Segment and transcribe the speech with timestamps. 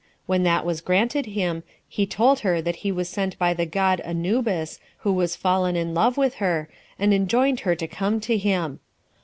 [0.25, 3.99] When that was granted him, he told her that he was sent by the god
[4.01, 8.79] Anubis, who was fallen in love with her, and enjoined her to come to him.